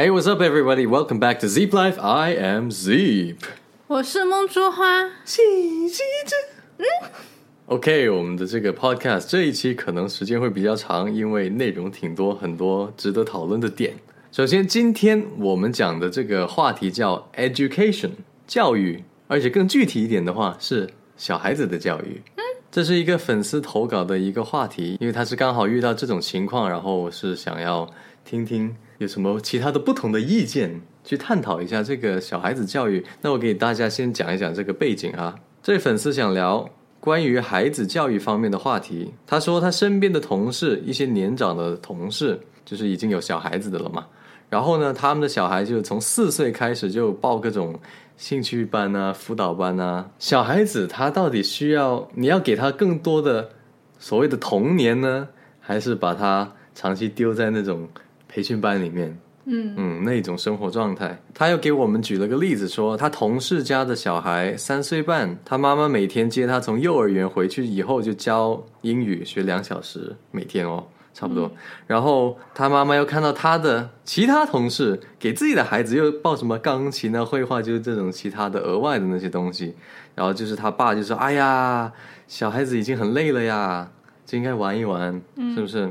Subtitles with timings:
[0.00, 0.86] Hey, what's up, everybody?
[0.86, 1.98] Welcome back to Zeep Life.
[2.00, 3.38] I am Zeep.
[3.88, 5.42] 我是梦珠花，细
[5.88, 6.36] 细致。
[7.66, 13.92] OK，我们的这个 podcast 这一期可能时间会比较长，因为内容挺多，很多值得讨论的点。
[14.30, 18.10] 首先，今天我们讲的这个话题叫 education
[18.46, 22.22] 教育，而且更具体一点的话是小孩子的教育。
[22.36, 27.84] 嗯，这是一个粉丝投稿的一个话题，因为他是刚好遇到这种情况，然后是想要
[28.24, 33.04] 听听有什么其他的不同的意见，去探讨一下这个小孩子教育。
[33.22, 35.36] 那我给大家先讲一讲这个背景啊。
[35.62, 36.68] 这位粉丝想聊
[36.98, 39.14] 关于孩子教育方面的话题。
[39.24, 44.04] 他说他身边的同事，一些年长的同事，就是已经有小孩子的了嘛。
[44.50, 47.78] 然后呢，他们的小孩就从四岁开始就报各种
[48.16, 50.10] 兴趣班啊、辅导班啊。
[50.18, 53.50] 小孩子他到底需要你要给他更多的
[54.00, 55.28] 所谓的童年呢，
[55.60, 57.86] 还是把他长期丢在那种
[58.28, 59.18] 培训班里面？
[59.50, 61.18] 嗯嗯，那种生活状态。
[61.32, 71.50] 他又给我们举了个例子说，他同事家的小孩三岁半，他妈妈每天接他从幼儿园回去以后就教英语，学两小时每天哦，差不多。
[71.86, 79.74] 然后他妈妈又看到他的其他同事给自己的孩子又报什么钢琴啊、绘画，就是这种其他的额外的那些东西。
[80.14, 81.90] 然后就是他爸就说：“哎呀，
[82.26, 83.88] 小孩子已经很累了呀，
[84.28, 85.18] 就应该玩一玩，
[85.54, 85.90] 是不是？”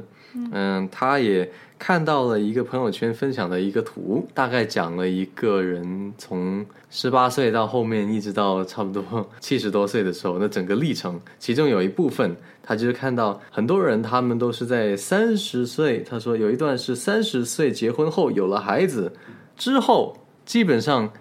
[0.51, 1.49] 嗯，他也
[1.79, 19.11] 看到了一个朋友圈分享的一个图，大概讲了一个人从十八岁到后面一直到差不多 七十多岁的时候，那整个历程，其中有一部分，他就是看到很多人他们都是在三十岁，他说有一段是三十岁结婚后有了孩子
[19.55, 20.15] 之后，
[20.45, 21.11] 基本上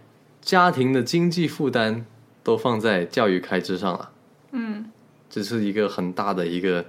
[0.42, 2.04] 家庭的经济负担
[2.42, 4.10] 都放在教育开支上了。
[4.52, 4.90] 嗯
[5.28, 6.84] 这是一个很大的一个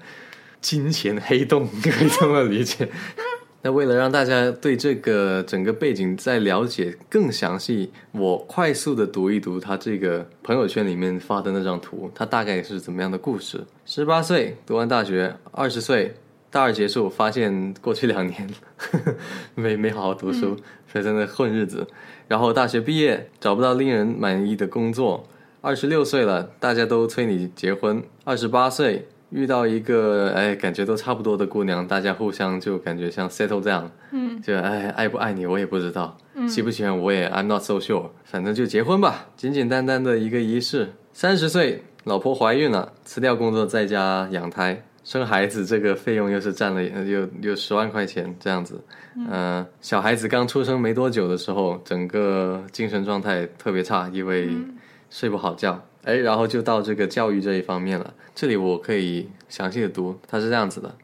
[0.61, 2.89] 金钱黑洞，可以这么理解。
[3.63, 13.65] 那为了让大家对这个整个背景再了解更详细，我快速的读一读他这个朋友圈里面发的那张图，他大概是怎么样的故事？
[13.83, 16.13] 十八岁读完大学，二十岁
[16.51, 18.47] 大二结束，发现过去两年
[19.55, 20.55] 没没好好读书，
[20.91, 21.85] 所以在那混日子。
[22.27, 25.27] 然后大学毕业找不到令人满意的工作，
[25.61, 28.01] 二十六岁了，大家都催你结婚。
[28.23, 40.93] 二十八岁遇到一个哎，感觉都差不多的姑娘，大家互相就感觉像 settle down，，嗯就哎爱不爱你我也不知道，喜不喜欢我也 I'm not so sure，反正就结婚吧，简简单单的一个仪式。
[41.11, 44.83] 三十岁，老婆怀孕了，辞掉工作在家养胎。
[45.03, 48.83] 生孩子这个费用又是占了呃有有十万块钱这样子，
[49.15, 54.49] 嗯、小孩子刚出生没多久的时候，整个精神状态特别差，因为
[55.09, 55.83] 睡不好觉。
[56.03, 58.13] 哎，然后就到这个教育这一方面了。
[58.33, 60.95] 这里我可以详细的读，他是这样子的：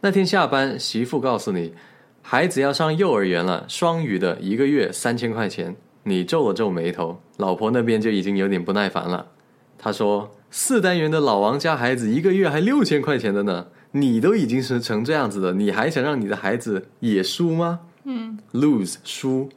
[0.00, 1.72] 那天下班，媳妇告诉你，
[2.20, 5.74] 孩子要上幼儿园了，双语的，一个月三千块钱。
[6.04, 9.28] 你皱了皱眉头，老婆那边就已经有点不耐烦了。
[9.78, 17.80] 她说：“四单元的老王家孩子一个月还六千块钱的呢，你都已经是成这样子了，你还想让你的孩子也输吗？
[18.04, 19.48] 嗯，lose 输，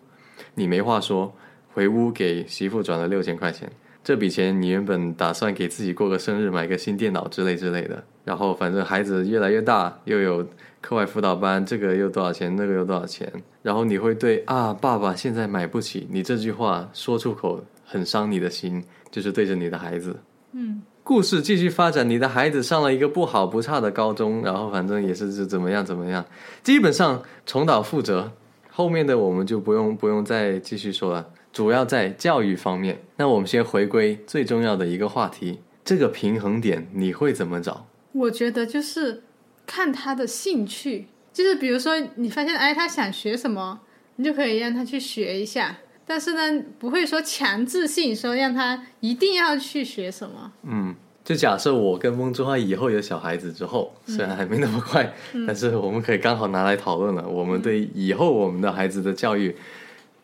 [0.54, 1.36] 你没话说，
[1.74, 3.72] 回屋给媳妇转了六千块钱。
[4.06, 8.04] 这笔钱你原本打算给自己过个生日，买个新电脑之类之类的。
[8.24, 10.48] 然后反正孩子越来越大，又有
[10.80, 13.28] 课外辅导班，这个又多少钱，那个又多少钱。
[13.64, 20.16] 然后你会对啊，爸爸现在买不起，你这句话说出口很伤你的心，就是对着你的孩子。
[20.52, 26.24] 嗯故事继续发展，你的孩子上了一个不好不差的高中，然后反正也是是怎么样怎么样，
[26.62, 28.32] 基本上重蹈覆辙。
[28.70, 33.02] 后面的我们就不用不用再继续说了，主要在教育方面。
[33.16, 37.88] 那我们先回归最重要的一个话题，这个平衡点你会怎么找？
[38.12, 39.24] 我觉得就是
[39.66, 43.80] 看他的兴趣，就是比如说你发现哎他想学什么，
[44.18, 50.52] 你就可以让他去学一下，但是呢不会说强制性说让他一定要去学什么。
[50.64, 55.14] 嗯，就假设我跟翁之花以后有小孩子之后，虽然还没那么快，
[55.48, 57.26] 但是我们可以刚好拿来讨论了。
[57.26, 59.56] 我们对以后我们的孩子的教育，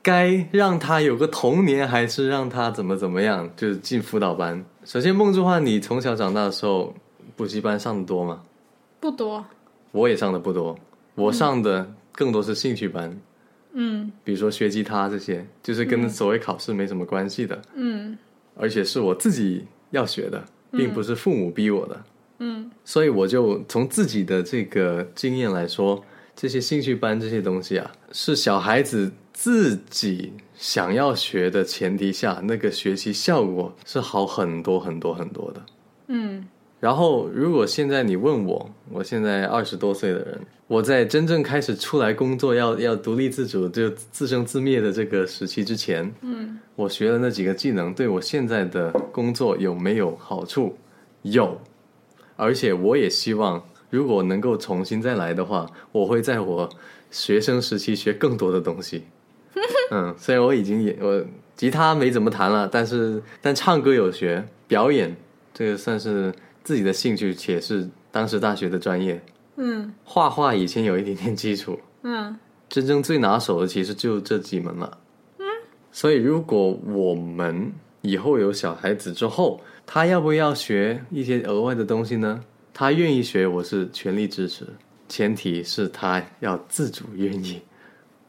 [0.02, 4.64] 该让他有个童年，还是让他怎么怎么样，就是进辅导班。
[4.84, 6.94] 首先，梦之花，你从小长大的时候，
[7.36, 8.42] 补习班上的多吗？
[9.00, 9.46] 不多，
[9.92, 10.78] 我也上的不多，
[11.16, 13.16] 我上的更多是兴趣班，
[13.74, 14.12] 嗯。
[14.24, 18.18] 比如说学吉他这些，就是跟所谓考试没什么关系的，嗯。
[18.56, 22.04] 而且是我自己要学的，并不是父母逼我的。
[22.40, 22.72] 嗯。
[22.84, 26.04] 所以我就从自己的这个经验来说，
[26.36, 29.12] 这些兴趣班这些东西啊，是小孩子
[29.42, 35.66] 自己想要学的前提下，那个学习效果是好很多很多很多的。
[36.10, 36.48] 嗯
[36.80, 50.78] 然后，如果现在你问我，我现在二十多岁的人，我在真正开始出来工作，要要独立自主，就自生自灭的这个时期之前，嗯，我学了那几个技能，对我现在的工作有没有好处？
[51.24, 51.60] 有，
[52.36, 56.70] 而且我也希望，如果能够重新再来的话，我会在我
[57.10, 59.06] 学生时期学更多的东西。
[59.92, 61.24] 嗯，虽然我已经也我
[61.56, 65.16] 吉他没怎么弹了，但是但唱歌有学，表演
[65.54, 66.34] 这个算是
[66.64, 69.22] 自己的兴趣，且是当时大学的专业。
[69.58, 72.36] 嗯画画以前有一点点基础，嗯
[72.70, 74.98] 真正最拿手的其实就这几门了。
[75.40, 75.46] 嗯，
[75.92, 77.72] 所以如果我们
[78.02, 82.42] 以后有小孩子之后，他要不要学一些额外的东西呢？
[82.74, 84.66] 他愿意学，我是全力支持，
[85.10, 87.62] 前提是他要自主愿意。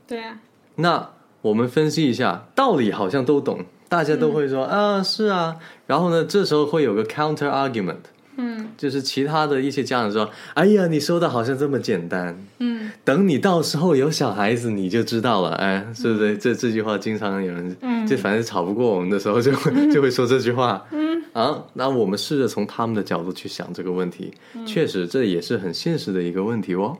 [0.06, 0.38] 对啊，
[0.76, 1.10] 那
[1.42, 7.96] 我们分析一下，道理好像都懂，大家都会说、啊是啊，然后呢，这时候会有个 counter argument，
[8.36, 8.68] 嗯。
[8.78, 12.90] 就是其他的一些家长说，哎呀，你说的好像这么简单，嗯。
[13.04, 16.38] 等你到时候有小孩子你就知道了，哎，是不是？
[16.38, 18.06] 这这句话经常有人，嗯。
[18.06, 21.22] 就反正吵不过我们的时候就会、 就会说这句话，嗯。
[21.32, 24.32] 啊，那我们试着从他们的角度去想这个问题，
[24.66, 26.96] 确实这也是很现实的一个问题哦。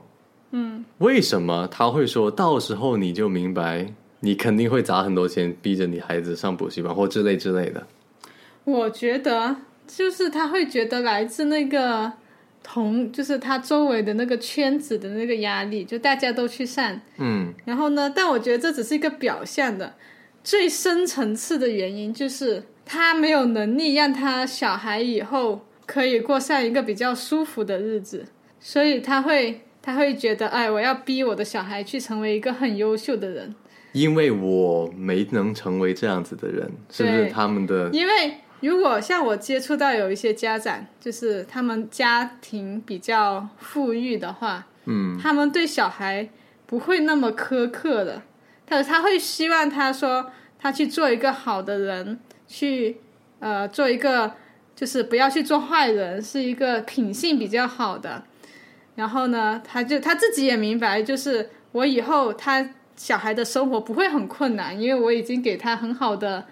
[0.53, 0.85] 嗯。
[0.99, 7.85] 为什么他会说到时候你就明白，你肯定会砸很多钱逼着你孩子上补习班或之类之类的？
[8.63, 12.13] 我觉得就是他会觉得来自那个
[12.63, 17.53] 同，就是他周围的那个圈子的那个压力，就大家都去上，嗯。
[17.65, 19.95] 然后呢，但我觉得这只是一个表象的，
[20.41, 28.25] 最深层次的原因就是他没有能力让他小孩以后可以过上一个比较舒服的日子，
[28.61, 33.53] 所以他会他会觉得，哎，我要逼我的小孩去成为一个很优秀的人，
[33.91, 37.89] 因为我没能成为这样子的人，是不是他们的？
[37.91, 46.29] 因为如果像我接触到有一些家长，就是他们家庭比较富裕的话，嗯他们对小孩
[46.65, 48.21] 不会那么苛刻的，
[48.65, 52.95] 他他会希望他说他去做一个好的人，去
[53.39, 54.31] 呃做一个
[54.73, 58.23] 就是不要去做坏人，是一个品性比较好的。
[58.95, 66.45] 然后呢，他就他自己也明白，就是我以后他小孩的生活不会很困难，因为我已经给他很好的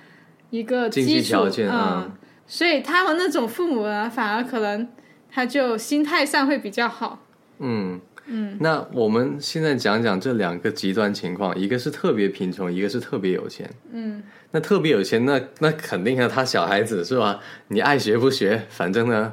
[0.49, 2.11] 一个经济基础，条件嗯啊，
[2.47, 4.87] 所以他们那种父母呢，反而可能
[5.29, 7.19] 他就心态上会比较好。
[7.59, 8.57] 嗯嗯。
[8.59, 13.69] 那我们现在讲讲这两个极端情况，一个是特别贫穷，一个是特别有钱。
[13.93, 14.23] 嗯
[14.53, 17.39] 那特别有钱，那那肯定啊，他小孩子是吧？
[17.69, 19.31] 你爱学不学，反正呢，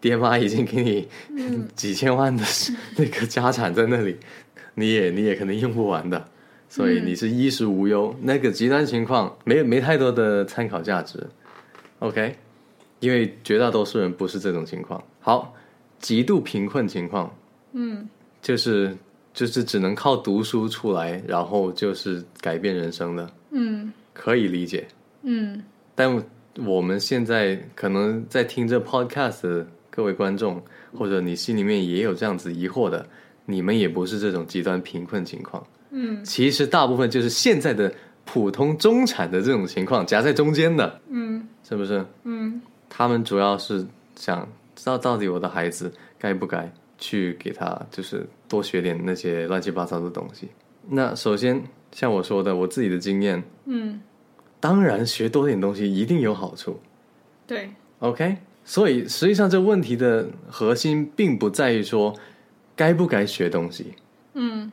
[0.00, 1.08] 爹妈已经给你
[1.74, 2.44] 几千万的
[2.96, 4.16] 那个家产在那里，
[4.74, 6.28] 你也你也肯定用不完的，
[6.68, 8.14] 所以你是衣食无忧。
[8.22, 11.26] 那个极端情况没没太多的参考价值
[12.00, 12.36] ，OK？
[13.00, 15.02] 因为绝大多数人不是这种情况。
[15.20, 15.54] 好，
[15.98, 17.34] 极度贫困情况
[17.72, 18.08] 嗯
[18.40, 18.96] 就是
[19.34, 24.86] 就是只能靠读书出来，然后就是改变人生的，嗯可以理解。
[25.22, 25.62] 嗯
[25.94, 26.22] 但
[26.64, 29.66] 我们现在可能在听这 podcast 的
[29.96, 30.62] 各位观众，
[30.94, 33.08] 或者你心里面也有这样子疑惑的，
[33.46, 35.66] 你们也不是这种极端贫困情况。
[35.90, 37.90] 嗯其实大部分就是现在的
[38.26, 42.04] 普通中产的这种情况，夹在中间的，嗯是不是？
[42.24, 42.60] 嗯
[42.90, 50.48] 他们主要是想知道到底我的孩子该不该去给他，就是多学点那些乱七八糟的东西。
[50.88, 53.98] 那首先像我说的，我自己的经验，嗯，
[54.60, 56.78] 当然学多点东西一定有好处。
[57.46, 62.14] 对，OK，所以实际上这问题的核心并不在于说
[62.74, 63.94] 该不该学东西，
[64.34, 64.70] 嗯。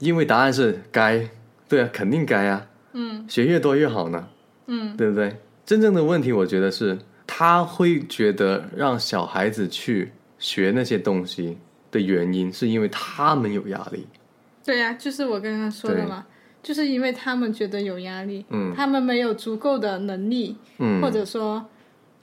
[0.00, 1.28] 因为答案是该，
[1.68, 3.24] 对啊，肯定该啊，嗯。
[3.28, 4.28] 学越多越好呢，
[4.66, 4.96] 嗯。
[4.96, 5.36] 对不对？
[5.64, 11.58] 真正的问题，我觉得是他会觉得让小孩子去学那些东西
[11.90, 14.06] 的原因，是因为他们有压力。
[14.64, 16.26] 对呀、就是我刚刚说的嘛，
[16.62, 18.74] 就是因为他们觉得有压力，嗯。
[18.74, 21.64] 他们没有足够的能力，嗯，或者说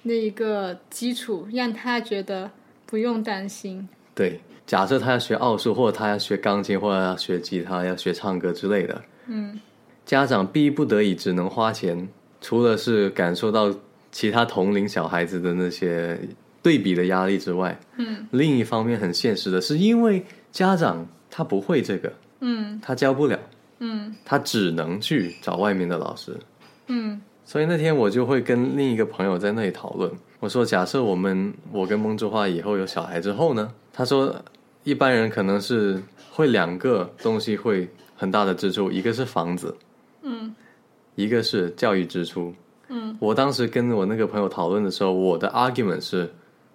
[0.04, 2.50] 那一个基础，让他觉得
[2.86, 3.88] 不用担心。
[4.14, 9.60] 对，假设他要学奥数，或者他要学钢琴，或者要学吉他，要学唱歌之类的，嗯
[10.06, 12.08] 家长逼不得已只能花钱，
[12.42, 13.74] 除了是感受到
[14.12, 16.20] 其他同龄小孩子的那些
[16.62, 23.40] 对比的压力之外，嗯另一方面很现实的是，因为家长他不会这个，嗯他教不了，
[23.80, 26.36] 嗯他只能去找外面的老师。
[26.88, 34.34] 嗯所以那天我就会跟另一个朋友在那里讨论，我说假设我们我跟梦之花以后有小孩之后呢，他说
[34.86, 39.76] 一般人可能是会两个东西会很大的支出，一个是房子，
[40.22, 40.56] 嗯
[41.16, 42.54] 一个是教育支出。
[42.88, 46.32] 嗯我当时跟我那个朋友讨论的时候，我的 argument 是，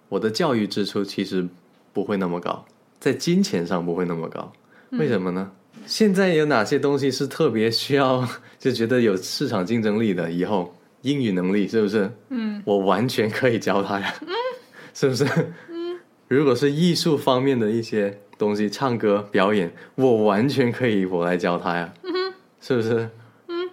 [0.09, 1.47] 我的教育支出其实
[1.91, 2.63] 不会那么高，
[2.99, 4.53] 在金钱上不会那么高。
[4.91, 5.49] 为什么呢？
[5.87, 8.27] 现在有哪些东西是特别需要
[8.59, 10.29] 就觉得有市场竞争力的？
[10.29, 12.11] 以后英语能力是不是？
[12.29, 14.13] 嗯，我完全可以教他呀。
[14.21, 14.27] 嗯，
[14.93, 15.23] 是不是？
[15.69, 21.93] 嗯，如果是艺术方面的一些东西，唱歌表演，我完全可以我来教他呀。
[22.03, 22.13] 嗯
[22.59, 23.09] 是不是？
[23.47, 23.69] 嗯，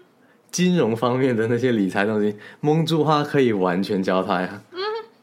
[0.52, 4.62] 金融方面的那些理财东西，蒙珠花可以完全教他呀。
[4.72, 4.78] 嗯，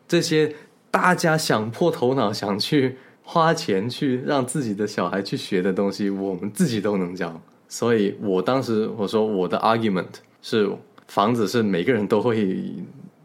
[0.08, 0.54] 这些
[0.90, 2.98] 大家想破头脑想去。
[3.24, 7.40] 花钱去让自己的小孩去学的东西，我们自己都能教。
[7.70, 10.06] 所以我当时我说我的 argument
[10.42, 10.70] 是
[11.08, 12.74] 房子是每个人都会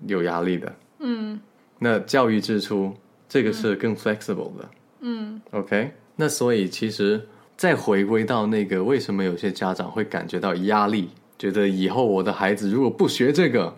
[0.07, 0.73] 有压力的。
[1.01, 1.41] 嗯，
[1.81, 2.95] 那教育支出
[3.29, 4.69] 这个是更 flexible 的。
[5.01, 5.91] 嗯，OK。
[6.15, 7.27] 那所以其实
[7.57, 13.75] 再回归到那个为什么有些家长会感觉到压力，觉得以后我的孩子如果不学这个，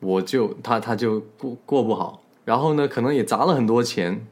[0.00, 2.22] 我就他他就过过不好。
[2.44, 4.26] 然后呢，可能也砸了很多钱。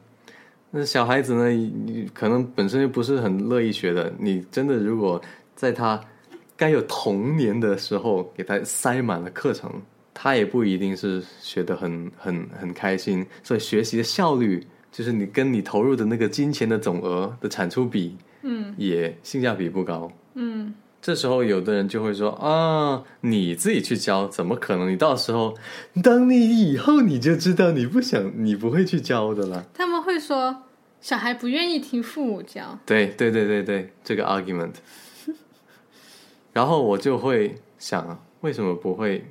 [0.78, 1.48] 那小孩子呢？
[1.48, 4.12] 你可能本身就不是很乐意学的。
[4.18, 5.18] 你真的如果
[5.54, 5.98] 在他
[6.54, 9.72] 该有童年的时候给他塞满了课程，
[10.12, 13.24] 他也不一定是学得很很很开心。
[13.42, 20.12] 所以学习的效率，就是你跟你投入的那个金钱的总额的产出比，嗯，也性价比不高。
[20.34, 24.92] 嗯，这时候有的人就会说啊，你自己去教，怎么可能？
[24.92, 25.54] 你到时候
[26.02, 29.64] 当你以后你就知道，你不想，你不会去教的了。
[29.72, 30.64] 他们会说。
[31.06, 34.72] 小孩不愿意听父母教，对对对对对，这个 argument，
[36.52, 39.24] 然后我就会想，为什么不会？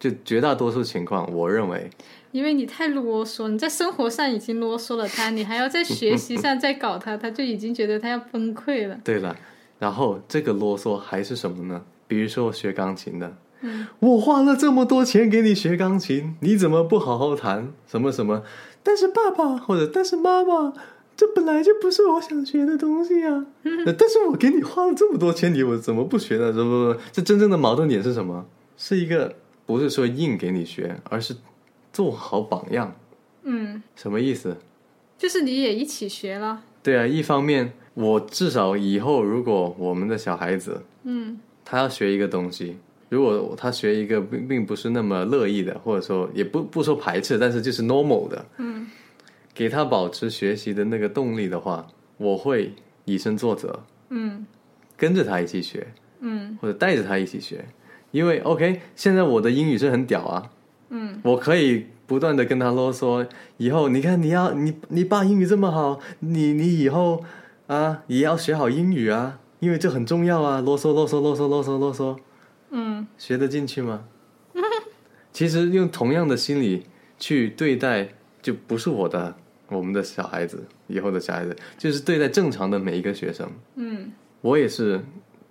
[0.00, 1.88] 就绝大多数情况，我认为，
[2.32, 8.98] 因为你太啰嗦，你在生活上已经啰嗦了他，你还要在学习上再搞他，他就已经觉得他要崩溃了。
[9.04, 9.36] 对了，
[9.78, 11.84] 然后这个啰嗦还是什么呢？
[12.08, 17.72] 比如说学钢琴的，嗯，我花了这么多钱给你学钢琴，你怎么不好好弹？
[17.86, 18.42] 什么什么？
[18.82, 20.72] 但是爸爸或者但是妈妈，
[21.16, 23.46] 这本来就不是我想学的东西呀。
[23.98, 26.52] 但是我给你花了这么多钱，你我怎么不学呢？
[26.52, 28.46] 不不不，这真正的矛盾点是什么？
[28.76, 31.36] 是一个不是说硬给你学，而是
[31.92, 32.96] 做好榜样。
[33.42, 34.56] 嗯，什么意思？
[35.18, 36.62] 就是你也一起学了。
[36.82, 42.78] 对啊，一方面我至少以后如果我们的小孩子，嗯，他要学一个东西。
[43.10, 48.86] 如果他学一个并并不是那么乐意的，或者说也不不说排斥，但是就是 normal 的，嗯，
[49.52, 51.84] 给他保持学习的那个动力的话，
[52.18, 52.72] 我会
[53.04, 54.46] 以身作则，嗯，
[54.96, 55.88] 跟着他一起学，
[56.20, 57.64] 嗯，或者带着他一起学，
[58.12, 60.50] 因为 OK，现在我的英语是很屌啊，
[60.90, 63.26] 嗯，我可以不断的跟他啰嗦，
[63.56, 67.24] 以后你看你要你你爸英语这么好，你你以后
[67.66, 72.16] 啊也要学好英语啊，因为这很重要啊，啰嗦啰嗦啰嗦啰嗦啰嗦。
[72.70, 74.04] 嗯，学得进去吗？
[75.32, 76.84] 其实用同样的心理
[77.18, 78.08] 去对待，
[78.42, 79.34] 就不是我的，
[79.68, 83.48] 我们的小孩子，以后的小孩子，就是对待正常的每一个学生。
[83.76, 84.10] 嗯，
[84.40, 85.00] 我也是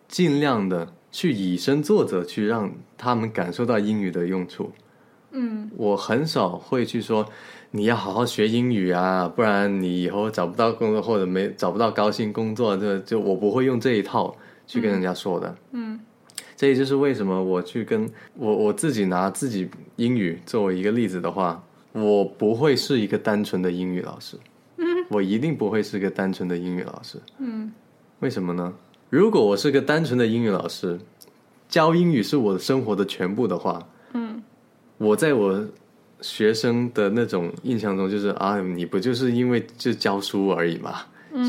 [0.08, 4.72] 尽量的去以身作则，去让他们感受到英语的用处。
[5.32, 7.26] 嗯，我很少会去说
[7.72, 14.36] 你要好好学英语啊，不然你以后找不到工作或者没找不到高薪工作，这就我不会用这一套
[14.68, 15.56] 去跟人家说的。
[15.72, 16.00] 嗯。
[16.60, 21.64] 这也就是为什么我去跟我我自己拿自己英语作为一个例子的话，
[21.94, 24.36] 我不会是一个单纯的英语老师，
[24.76, 27.72] 嗯，我一定不会是个单纯的英语老师，嗯，
[28.20, 28.74] 为什么呢？
[29.10, 31.00] 如果我是个单纯的英语老师，
[31.70, 34.44] 教英语是我的生活的全部的话，嗯，
[34.98, 35.66] 我在我
[36.20, 41.04] 学生的那种印象中就是啊，你不就是因为就教书而已嘛，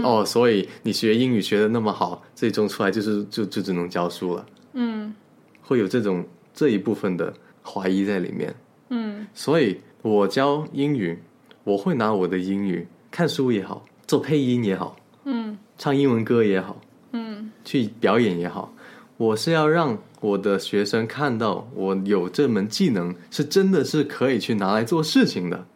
[0.04, 4.46] 哦，所以你学英语学的那么好，最终出来就是就就只能教书了。
[4.72, 5.14] 嗯，
[5.62, 6.24] 会有这种
[6.54, 7.32] 这一部分的
[7.64, 8.54] 怀疑在里面。
[8.88, 11.18] 嗯，所以我教英语，
[11.64, 16.80] 我会拿我的英语看书也好，做配音也好，嗯，唱英文歌也好，
[17.12, 18.74] 嗯，去表演也好，
[19.16, 25.66] 我是要让我的学生看到我有这门技能是真的是可以去拿来做事情的。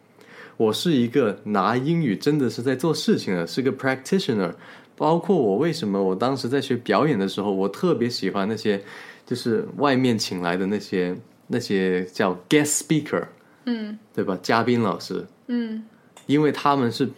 [0.57, 4.53] 我是一个拿英语真的是在做事情的，是个 practitioner。
[4.97, 8.81] 包括我为什么我当时在学表演的时候，我特别喜欢那些，
[9.25, 11.13] 就是外面请来的那些
[11.47, 13.25] 那些叫 guest speaker，
[13.65, 14.39] 嗯，对吧？
[14.41, 15.83] 嘉宾老师，嗯，
[16.27, 17.09] 因为他们是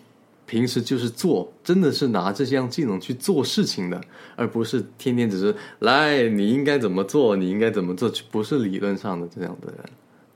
[0.47, 4.01] 平时就是做，真的是拿这项技能去做事情的，
[4.35, 9.79] 而不是天天只是来你应该怎么做，你应该怎么做，不是理论上的这样的人。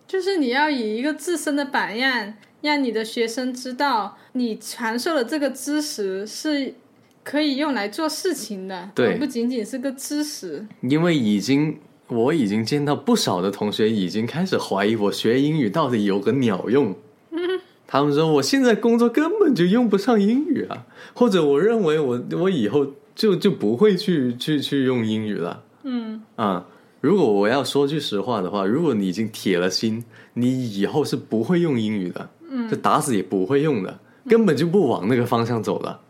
[0.07, 6.75] 就是你要以一个自身的榜样，让你的学生知道你传授的这个知识是。
[7.23, 10.65] 可以用来做事情的，对，不仅仅是个知识。
[10.81, 16.95] 因为已经，我已经见到不少的同学已经开始怀疑我学英语到底有个鸟用。
[17.85, 25.63] 他们说我现在工作根本就用不上英语啊，或者我认为我我以后就就不会去去去用英语了。
[25.83, 26.65] 嗯啊，
[27.01, 35.99] 如果我要说句实话的话，如果你已经铁了心，你以后是不会用英语的，嗯，就打死也不会用的，根本就不往那个方向走了。
[36.01, 36.07] 嗯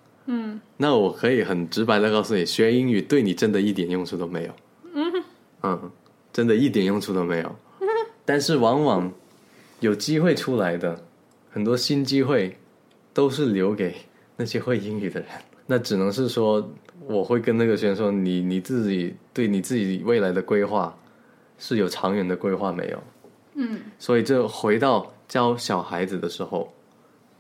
[0.81, 4.53] 那我可以很直白的告诉你，学英语对你真的一点用处都没有。
[5.61, 5.91] 嗯
[6.33, 7.55] 真的一点用处都没有。
[8.25, 9.13] 但是往往
[9.79, 10.99] 有机会出来的
[11.51, 12.57] 很多新机会，
[13.13, 13.95] 都是留给
[14.35, 15.29] 那些会英语的人。
[15.67, 16.67] 那只能是说，
[17.05, 20.97] 我会跟那个学生说，你你自己对你自己未来的规划
[21.59, 23.03] 是有长远的规划没有？
[23.53, 26.73] 嗯所以这回到教小孩子的时候，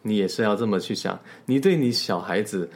[0.03, 2.69] 你也是要这么去想，你对你小孩子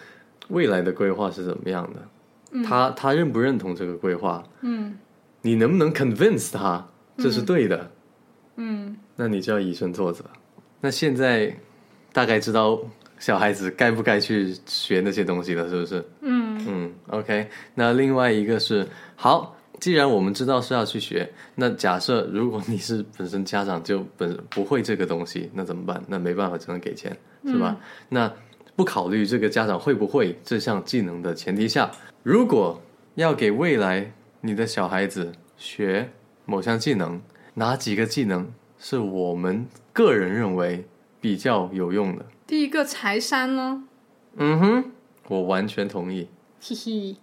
[0.49, 2.63] 未来的规划是怎么样的？
[2.63, 4.43] 他他认不认同这个规划？
[4.61, 4.97] 嗯
[5.41, 6.85] 你能不能 convince 他
[7.17, 7.91] 这是对的？
[8.55, 10.23] 嗯那你就要以身作则。
[10.79, 11.53] 那现在
[12.13, 12.79] 大概知道
[13.19, 16.05] 小孩子该不该去学那些东西了，是不是？
[16.21, 17.49] 嗯嗯，OK。
[17.73, 26.01] 那另外一个是，好，既然我们知道是要去学，那假设如果你是本身家长就本不会这个东西，那怎么办？
[26.07, 27.77] 那没办法，只能给钱，是吧？
[28.09, 28.31] 那
[28.75, 31.91] 不考虑这个家长会不会这项技能的前提下，
[32.23, 32.81] 如果
[33.15, 36.11] 要给未来你的小孩子学
[36.45, 37.21] 某项技能，
[37.53, 40.85] 哪几个技能是我们个人认为
[41.21, 42.25] 比较有用的？
[42.45, 43.81] 第一个财商咯，
[44.35, 44.91] 嗯哼，
[45.29, 46.27] 我完全同意。
[46.61, 47.15] 嘿嘿。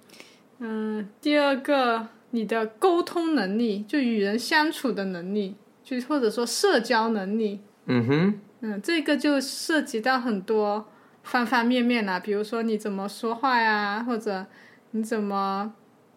[0.59, 7.61] 嗯，第二个你的沟通能力，就与人相处的能力，就或者说社交能力。
[7.87, 10.87] 嗯哼，嗯，这个就涉及到很多
[11.23, 14.47] 方方面面啦，比如说你怎么说话呀，或者
[14.91, 15.73] 你怎么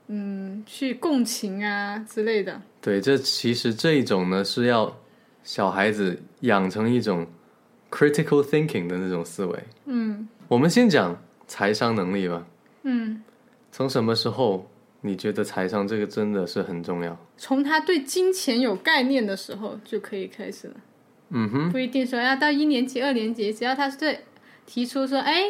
[0.07, 2.61] 嗯去共情啊之类的。
[2.81, 4.97] 对，这其实这一种呢是要
[5.43, 7.25] 小孩子养成一种
[7.89, 9.63] critical thinking 的那种思维。
[9.85, 12.45] 嗯我们先讲财商能力吧。
[12.83, 13.23] 嗯，
[13.71, 14.69] 从什么时候
[15.01, 17.17] 你觉得财商这个真的是很重要？
[17.37, 20.75] 从他对金钱有概念的时候就可以开始了，
[21.29, 24.19] 嗯哼，不一定说要到一年级、二年级，只要他是对
[24.65, 25.43] 提出说，哎，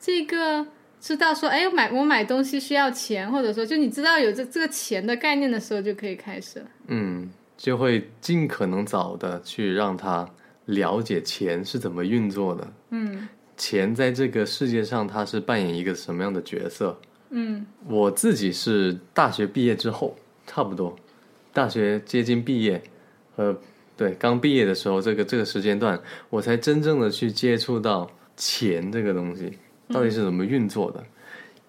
[0.00, 0.66] 这个
[1.00, 6.66] 知道说，哎，买我买东西需要钱，或者说就你知道有这这个钱的概念的时候就可以开始了。
[6.88, 10.28] 嗯，就会尽可能早的去让他
[10.66, 12.72] 了解钱是怎么运作的。
[12.90, 16.98] 嗯钱在这个世界上它是扮演一个什么样的角色？
[17.30, 20.14] 嗯我自己是大学毕业之后，
[20.46, 20.94] 差不多
[21.52, 22.82] 大学接近毕业，
[23.36, 23.56] 呃，
[23.96, 25.98] 对，刚毕业的时候，这个这个时间段，
[26.28, 31.02] 我才真正的去接触到钱这个东西到底是怎么运作的。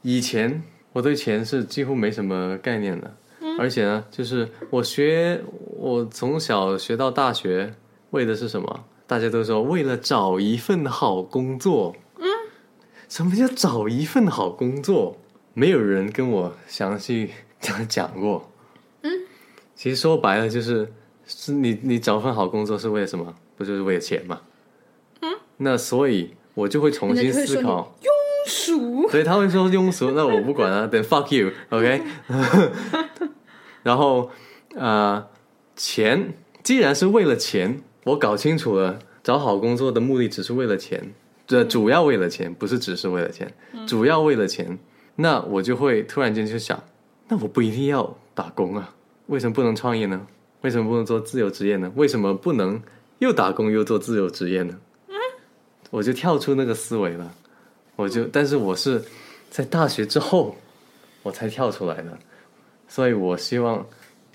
[0.02, 0.62] 以前
[0.94, 3.18] 我对钱是几乎没什么概念的，
[3.60, 5.42] 而且呢，就是我学，
[5.78, 7.74] 我从小学到大学，
[8.12, 8.86] 为的是什么？
[9.06, 11.96] 大家都说为了找一份好工作。
[12.18, 12.26] 嗯，
[13.08, 15.18] 什么叫找一份好工作？
[15.54, 17.32] 没有人跟我详细
[17.88, 18.52] 讲过。
[19.02, 19.12] 嗯，
[19.76, 20.92] 其实说白了就是，
[21.26, 23.34] 是你你找份好工作是为了什么？
[23.56, 24.42] 不就是为了钱吗？
[25.22, 27.96] 嗯，那所以我就会重新思考。
[28.48, 32.02] 鼠所以他会说庸俗，那我不管啊， 等 fuck you，OK、
[33.84, 34.32] 然后
[34.74, 35.28] 呃，
[35.76, 41.14] 钱既然是为了钱，我搞清楚了，找好工作的目的只是为了钱，
[41.46, 43.54] 这主要为了钱，不是只是为了钱，
[43.86, 44.80] 主要为了钱，
[45.18, 46.82] 那我就会突然间就想，
[47.28, 48.96] 那我不一定要打工啊，
[49.28, 50.26] 为什么不能创业呢？
[50.62, 51.92] 为什么不能做自由职业呢？
[51.96, 52.82] 为什么不能
[53.20, 54.80] 又打工又做自由职业呢？
[55.90, 57.32] 我就跳出那个思维了。
[57.96, 59.04] 我就，但是我是
[59.50, 60.56] 在大学之后
[61.24, 62.18] 我才跳出来的，
[62.88, 63.86] 所以我希望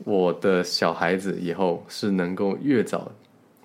[0.04, 3.12] 我的小孩子以后是能够越早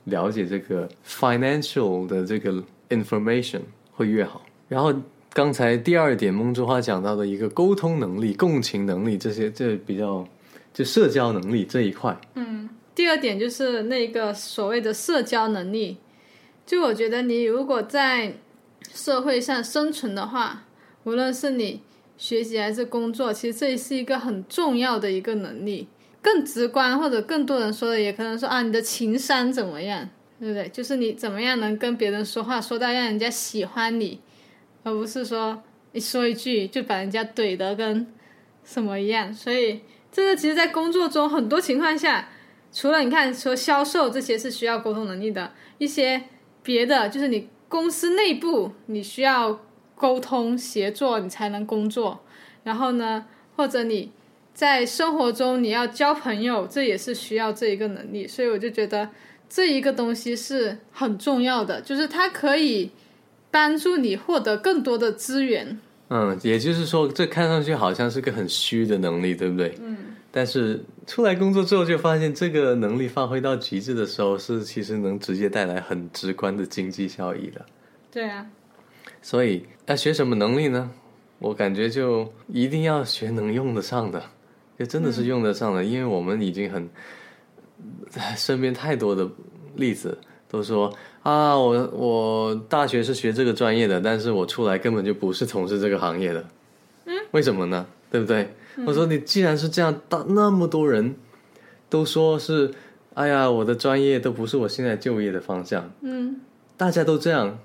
[0.04, 4.46] 了解这个 financial 的这个 information 会越好。
[4.70, 4.94] 然后
[5.34, 10.28] 刚才第二点，梦之花讲到的一个沟通能力、共情能力这些，这比较
[10.74, 15.98] 就社交能力这一块，嗯，第二点就是那个所谓的社交能力，
[16.68, 18.36] 就我觉得你如果在
[18.94, 20.66] 社会上生存的话，
[21.06, 21.82] 无论是你
[22.18, 25.88] 学习还是工作，其实这是一个很重要的一个能力。
[26.22, 30.10] 更直观或者更多人说的，也可能说啊，你的情商怎么样，
[30.42, 30.68] 对不对？
[30.68, 34.20] 就是你怎么样能跟别人说话，说到让人家喜欢你，
[34.84, 38.06] 而不是说一说一句就把人家怼得跟
[38.66, 39.34] 什么一样。
[39.34, 39.80] 所以
[40.12, 42.28] 这个其实，在工作中很多情况下，
[42.74, 46.24] 除了你看说销售这些是需要沟通能力的，一些
[46.68, 49.62] 别的就是你公司内部你需要
[49.96, 52.20] 沟通协作，你才能工作。
[52.66, 53.26] 然后呢，
[53.56, 54.12] 或者你
[54.54, 58.28] 在生活中你要交朋友，这也是需要这一个能力。
[58.28, 59.10] 所以我就觉得
[59.48, 62.92] 这一个东西是很重要的，就是它可以
[63.50, 65.80] 帮助你获得更多的资源。
[66.10, 69.74] 嗯，也就是说，这看上去好像是个很虚的能力，对不对？
[69.82, 70.17] 嗯。
[70.38, 77.66] 但是出来工作之后，就发现这个能力发挥到极致的时候，是其实能直接带来很直观的经济效益的。
[78.12, 78.46] 对啊。
[79.24, 80.92] 所以要学什么能力呢？
[81.40, 84.22] 我感觉就一定要学能用得上的，
[84.78, 86.88] 就真的是用得上的，因为我们已经很
[88.36, 89.28] 身边太多的
[89.76, 90.16] 例子
[90.48, 96.46] 都说啊，我我大学是学这个专业的，但是我出来根本就不是从事这个行业的。
[97.06, 97.88] 嗯，为什么呢？
[98.12, 98.48] 对不对？
[98.86, 101.16] 我说你既然是这样，大那么多人
[101.90, 102.72] 都说是，
[103.16, 105.92] 哎呀，我的专业都不是我现在就业的方向。
[106.02, 106.40] 嗯，
[106.76, 107.58] 大家都这样，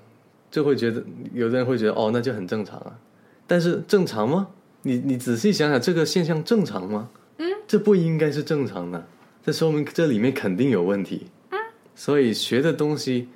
[0.49, 2.97] 就会觉得有的人会觉得哦，那就很正常啊。
[3.45, 4.47] 但是正常吗？
[4.81, 7.09] 你你仔细想想，这个现象正常吗？
[7.37, 9.07] 嗯，这不应该是正常的，
[9.45, 11.27] 这说明这里面肯定有问题。
[11.51, 11.59] 嗯，
[11.95, 13.29] 所以学的东西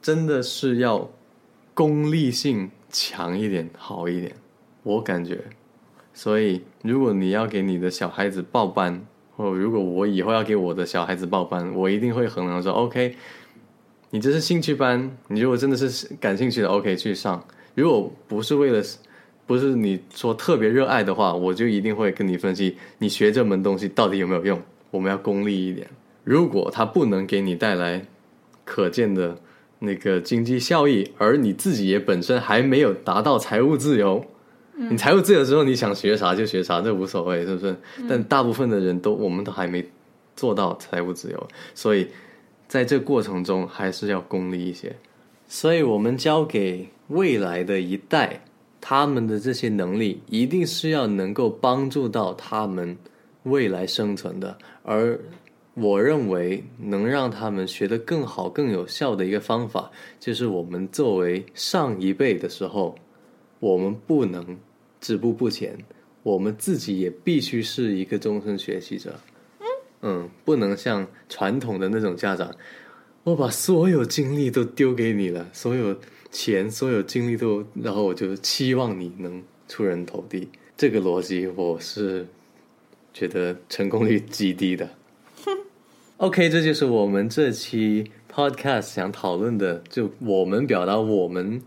[0.00, 1.10] 真的是要
[1.74, 4.34] 功利性强一点，好一点。
[4.82, 5.44] 我感觉，
[6.14, 9.04] 所以如果你要给你的小孩子报班，
[9.36, 13.16] 或如果我以后要给我的小孩子报班，我一定会衡量说，OK，
[14.10, 17.42] 你这是兴趣班，你如果真的是感兴趣的，OK 去上。
[17.74, 18.82] 如果不是为了
[19.46, 24.60] 不是你说特别热爱的话，我就一定会跟你分析，你学这门东西到底有没有用。
[24.90, 25.88] 我们要功利一点。
[26.22, 28.04] 如果它不能给你带来
[28.64, 29.38] 可见的
[29.80, 34.24] 那个经济效益，而你自己也本身还没有达到财务自由，
[34.76, 37.76] 你财务自由之后，你想学啥就学啥，这无所谓，是不是？
[38.08, 39.84] 但大部分的人都，我们都还没
[40.34, 42.08] 做到财务自由，所以
[42.68, 44.94] 在这过程中还是要功利一些。
[45.46, 48.44] 所以我们交给未来的一代。
[48.84, 52.98] 他们的这些能力一定是要能够帮助到他们
[53.44, 55.16] 未来生存的，而
[55.74, 62.96] 我认为能让他们学得更好、更有效的一个方法，就是我们作为上一辈的时候，
[63.62, 64.58] 我们不能
[65.00, 65.78] 止步不前，
[66.24, 69.14] 我们自己也必须是一个终身学习者。
[70.02, 72.52] 嗯，不能像传统的那种家长，
[73.22, 75.96] 我把所有精力都丢给你了，所有。
[76.32, 80.48] 钱所有精力都，然后我就期望你能出人头地。
[80.78, 82.26] 这个逻辑我是
[83.12, 84.88] 觉得成功率极低的。
[86.16, 91.60] OK，这就是我们这期 Podcast 想讨论的，就我们表达我们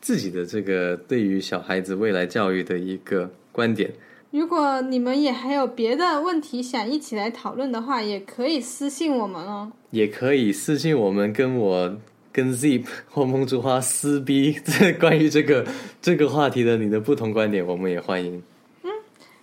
[0.00, 3.92] 自己的这个对于小孩子未来教育的一个观点。
[4.30, 9.72] 如果你们也还有别的问题想一起来讨论的话，也可以私信我们哦。
[9.90, 11.96] 也可以私信我们，跟我。
[12.32, 15.66] 跟 Zip 或梦之花撕逼，这关于这个
[16.00, 18.40] 这个话题的你的不同观点，我们也欢迎。
[18.84, 18.90] 嗯，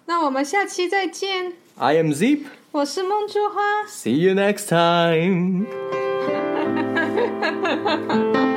[0.05, 1.51] 那我们下期再见。
[1.75, 3.83] I am Zip，我是梦之花。
[3.89, 5.65] See you next time。